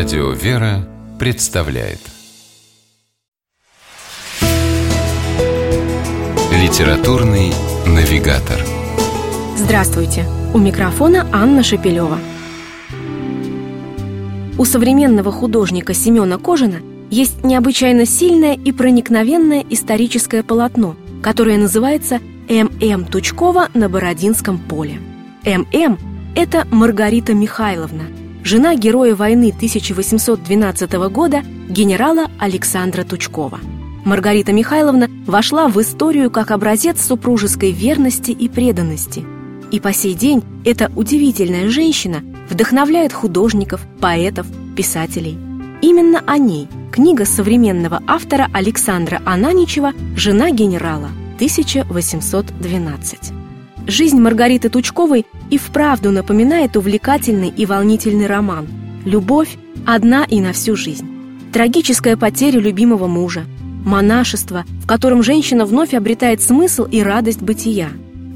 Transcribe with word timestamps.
Радио 0.00 0.30
«Вера» 0.30 0.88
представляет 1.18 1.98
Литературный 6.50 7.52
навигатор 7.86 8.58
Здравствуйте! 9.58 10.24
У 10.54 10.58
микрофона 10.58 11.26
Анна 11.32 11.62
Шапилева. 11.62 12.18
У 14.56 14.64
современного 14.64 15.30
художника 15.30 15.92
Семена 15.92 16.38
Кожина 16.38 16.78
есть 17.10 17.44
необычайно 17.44 18.06
сильное 18.06 18.54
и 18.54 18.72
проникновенное 18.72 19.62
историческое 19.68 20.42
полотно, 20.42 20.96
которое 21.22 21.58
называется 21.58 22.20
«М.М. 22.48 23.04
Тучкова 23.04 23.68
на 23.74 23.90
Бородинском 23.90 24.56
поле». 24.56 24.98
М.М.– 25.44 25.98
это 26.34 26.66
Маргарита 26.70 27.34
Михайловна, 27.34 28.04
жена 28.44 28.74
героя 28.74 29.14
войны 29.14 29.52
1812 29.54 30.92
года 31.10 31.42
генерала 31.68 32.30
Александра 32.38 33.04
Тучкова. 33.04 33.60
Маргарита 34.04 34.52
Михайловна 34.52 35.08
вошла 35.26 35.68
в 35.68 35.80
историю 35.80 36.30
как 36.30 36.50
образец 36.50 37.04
супружеской 37.04 37.70
верности 37.70 38.30
и 38.30 38.48
преданности. 38.48 39.24
И 39.70 39.78
по 39.78 39.92
сей 39.92 40.14
день 40.14 40.42
эта 40.64 40.90
удивительная 40.96 41.68
женщина 41.68 42.22
вдохновляет 42.48 43.12
художников, 43.12 43.86
поэтов, 44.00 44.46
писателей. 44.76 45.38
Именно 45.82 46.22
о 46.26 46.38
ней 46.38 46.66
книга 46.90 47.24
современного 47.24 48.02
автора 48.06 48.48
Александра 48.52 49.22
Ананичева 49.24 49.92
«Жена 50.16 50.50
генерала» 50.50 51.10
1812. 51.36 53.39
Жизнь 53.90 54.20
Маргариты 54.20 54.68
Тучковой 54.68 55.26
и 55.50 55.58
вправду 55.58 56.12
напоминает 56.12 56.76
увлекательный 56.76 57.48
и 57.48 57.66
волнительный 57.66 58.28
роман. 58.28 58.68
Любовь 59.04 59.58
одна 59.84 60.22
и 60.22 60.40
на 60.40 60.52
всю 60.52 60.76
жизнь. 60.76 61.08
Трагическая 61.52 62.16
потеря 62.16 62.60
любимого 62.60 63.08
мужа, 63.08 63.46
монашество, 63.84 64.64
в 64.80 64.86
котором 64.86 65.24
женщина 65.24 65.66
вновь 65.66 65.92
обретает 65.92 66.40
смысл 66.40 66.84
и 66.84 67.02
радость 67.02 67.42
бытия. 67.42 67.88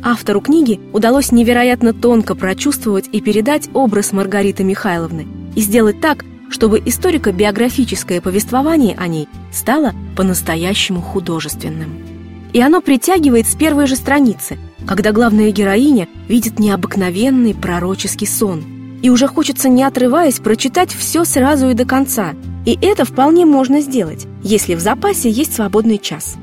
Автору 0.03 0.41
книги 0.41 0.81
удалось 0.93 1.31
невероятно 1.31 1.93
тонко 1.93 2.35
прочувствовать 2.35 3.09
и 3.13 3.21
передать 3.21 3.69
образ 3.75 4.11
Маргариты 4.11 4.65
Михайловны 4.65 5.25
и 5.55 5.61
сделать 5.61 6.01
так, 6.01 6.25
чтобы 6.51 6.83
историко-биографическое 6.85 8.21
повествование 8.21 8.97
о 8.99 9.07
ней 9.07 9.29
стало 9.53 9.93
по-настоящему 10.17 11.01
художественным. 11.01 12.14
И 12.55 12.61
оно 12.61 12.81
притягивает 12.81 13.49
с 13.49 13.57
первой 13.57 13.89
же 13.89 13.97
страницы, 13.97 14.59
когда 14.87 15.11
главная 15.11 15.51
героиня 15.51 16.07
видит 16.29 16.61
необыкновенный 16.61 17.53
пророческий 17.53 18.29
сон. 18.29 18.63
И 19.03 19.11
уже 19.11 19.27
хочется, 19.27 19.69
не 19.69 19.83
отрываясь, 19.83 20.39
прочитать 20.39 20.93
все 20.93 21.25
сразу 21.25 21.71
и 21.71 21.75
до 21.75 21.85
конца. 21.85 22.35
И 22.65 22.79
это 22.81 23.05
вполне 23.05 23.45
можно 23.45 23.81
сделать, 23.81 24.27
если 24.45 24.77
в 24.77 24.81
запасе 24.81 25.31
есть 25.31 25.53
свободный 25.53 25.99
час. 25.99 26.37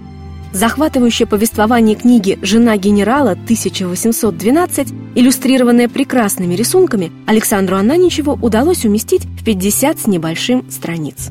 Захватывающее 0.51 1.25
повествование 1.25 1.95
книги 1.95 2.37
«Жена 2.41 2.75
генерала» 2.75 3.31
1812, 3.31 4.89
иллюстрированное 5.15 5.87
прекрасными 5.87 6.55
рисунками, 6.55 7.09
Александру 7.25 7.77
Ананичеву 7.77 8.37
удалось 8.41 8.83
уместить 8.83 9.23
в 9.23 9.45
50 9.45 9.99
с 10.01 10.07
небольшим 10.07 10.69
страниц. 10.69 11.29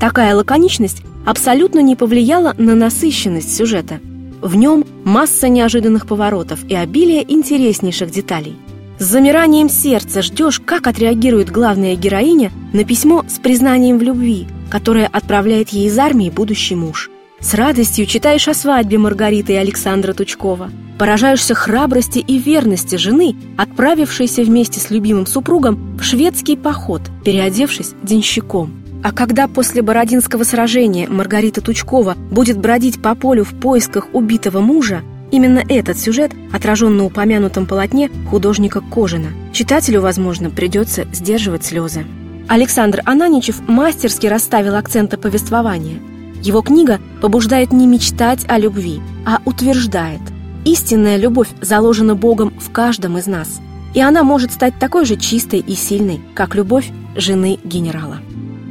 Такая 0.00 0.34
лаконичность 0.34 1.02
абсолютно 1.24 1.78
не 1.78 1.94
повлияла 1.94 2.52
на 2.58 2.74
насыщенность 2.74 3.56
сюжета– 3.56 4.00
в 4.40 4.56
нем 4.56 4.84
масса 5.04 5.48
неожиданных 5.48 6.06
поворотов 6.06 6.64
и 6.68 6.74
обилие 6.74 7.24
интереснейших 7.30 8.10
деталей. 8.10 8.56
С 8.98 9.04
замиранием 9.04 9.68
сердца 9.68 10.22
ждешь, 10.22 10.60
как 10.60 10.86
отреагирует 10.88 11.50
главная 11.50 11.94
героиня 11.94 12.50
на 12.72 12.84
письмо 12.84 13.24
с 13.28 13.38
признанием 13.38 13.98
в 13.98 14.02
любви, 14.02 14.48
которое 14.70 15.06
отправляет 15.06 15.68
ей 15.68 15.86
из 15.86 15.96
армии 15.98 16.30
будущий 16.30 16.74
муж. 16.74 17.10
С 17.40 17.54
радостью 17.54 18.06
читаешь 18.06 18.48
о 18.48 18.54
свадьбе 18.54 18.98
Маргариты 18.98 19.52
и 19.52 19.56
Александра 19.56 20.12
Тучкова. 20.12 20.70
Поражаешься 20.98 21.54
храбрости 21.54 22.18
и 22.18 22.38
верности 22.38 22.96
жены, 22.96 23.36
отправившейся 23.56 24.42
вместе 24.42 24.80
с 24.80 24.90
любимым 24.90 25.26
супругом 25.26 25.96
в 25.96 26.02
шведский 26.02 26.56
поход, 26.56 27.02
переодевшись 27.24 27.94
денщиком. 28.02 28.77
А 29.02 29.12
когда 29.12 29.46
после 29.46 29.80
Бородинского 29.82 30.42
сражения 30.42 31.08
Маргарита 31.08 31.60
Тучкова 31.60 32.16
будет 32.30 32.58
бродить 32.58 33.00
по 33.00 33.14
полю 33.14 33.44
в 33.44 33.54
поисках 33.58 34.08
убитого 34.12 34.60
мужа, 34.60 35.02
именно 35.30 35.62
этот 35.68 35.98
сюжет 35.98 36.32
отражен 36.52 36.96
на 36.96 37.04
упомянутом 37.04 37.66
полотне 37.66 38.10
художника 38.28 38.80
Кожина. 38.80 39.28
Читателю, 39.52 40.00
возможно, 40.00 40.50
придется 40.50 41.06
сдерживать 41.12 41.64
слезы. 41.64 42.04
Александр 42.48 43.02
Ананичев 43.04 43.66
мастерски 43.68 44.26
расставил 44.26 44.74
акценты 44.74 45.16
повествования. 45.16 46.00
Его 46.42 46.62
книга 46.62 46.98
побуждает 47.20 47.72
не 47.72 47.86
мечтать 47.86 48.44
о 48.48 48.58
любви, 48.58 49.00
а 49.26 49.40
утверждает. 49.44 50.20
Истинная 50.64 51.16
любовь 51.16 51.48
заложена 51.60 52.14
Богом 52.14 52.52
в 52.58 52.70
каждом 52.70 53.18
из 53.18 53.26
нас, 53.26 53.60
и 53.94 54.00
она 54.00 54.22
может 54.22 54.52
стать 54.52 54.78
такой 54.78 55.04
же 55.04 55.16
чистой 55.16 55.60
и 55.60 55.74
сильной, 55.74 56.20
как 56.34 56.54
любовь 56.54 56.90
жены 57.16 57.58
генерала. 57.64 58.18